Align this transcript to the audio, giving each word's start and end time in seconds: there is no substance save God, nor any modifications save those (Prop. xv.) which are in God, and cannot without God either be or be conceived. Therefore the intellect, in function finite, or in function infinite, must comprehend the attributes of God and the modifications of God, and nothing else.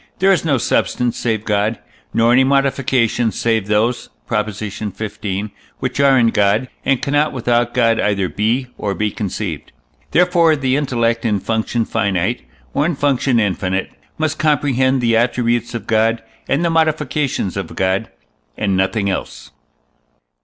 there 0.17 0.31
is 0.31 0.43
no 0.43 0.57
substance 0.57 1.15
save 1.15 1.45
God, 1.45 1.77
nor 2.11 2.33
any 2.33 2.43
modifications 2.43 3.37
save 3.37 3.67
those 3.67 4.09
(Prop. 4.25 4.47
xv.) 4.47 5.51
which 5.77 5.99
are 5.99 6.17
in 6.17 6.29
God, 6.29 6.69
and 6.83 6.99
cannot 6.99 7.33
without 7.33 7.75
God 7.75 7.99
either 7.99 8.27
be 8.27 8.65
or 8.79 8.95
be 8.95 9.11
conceived. 9.11 9.71
Therefore 10.09 10.55
the 10.55 10.75
intellect, 10.75 11.23
in 11.23 11.39
function 11.39 11.85
finite, 11.85 12.41
or 12.73 12.83
in 12.87 12.95
function 12.95 13.39
infinite, 13.39 13.91
must 14.17 14.39
comprehend 14.39 15.01
the 15.01 15.15
attributes 15.15 15.75
of 15.75 15.85
God 15.85 16.23
and 16.49 16.65
the 16.65 16.71
modifications 16.71 17.55
of 17.55 17.75
God, 17.75 18.09
and 18.57 18.75
nothing 18.75 19.07
else. 19.07 19.51